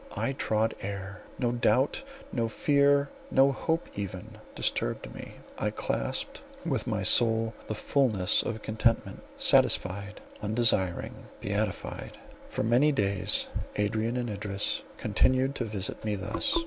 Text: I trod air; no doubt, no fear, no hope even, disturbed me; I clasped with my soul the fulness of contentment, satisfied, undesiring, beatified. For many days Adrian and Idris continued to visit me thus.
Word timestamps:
I 0.15 0.33
trod 0.33 0.73
air; 0.81 1.21
no 1.37 1.51
doubt, 1.51 2.01
no 2.33 2.47
fear, 2.47 3.09
no 3.29 3.51
hope 3.51 3.87
even, 3.93 4.39
disturbed 4.55 5.13
me; 5.13 5.35
I 5.59 5.69
clasped 5.69 6.41
with 6.65 6.87
my 6.87 7.03
soul 7.03 7.53
the 7.67 7.75
fulness 7.75 8.41
of 8.41 8.63
contentment, 8.63 9.21
satisfied, 9.37 10.19
undesiring, 10.41 11.13
beatified. 11.39 12.17
For 12.49 12.63
many 12.63 12.91
days 12.91 13.45
Adrian 13.75 14.17
and 14.17 14.27
Idris 14.27 14.81
continued 14.97 15.53
to 15.53 15.65
visit 15.65 16.03
me 16.03 16.15
thus. 16.15 16.57